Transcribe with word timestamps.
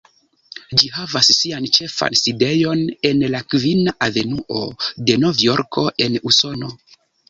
Ĝi 0.81 0.87
havas 0.95 1.29
sian 1.39 1.67
ĉefan 1.75 2.17
sidejon 2.23 2.83
en 3.11 3.23
la 3.37 3.45
Kvina 3.55 3.97
Avenuo 4.11 4.67
de 5.07 5.23
Novjorko 5.29 5.89
en 6.09 6.23
Usono. 6.35 6.79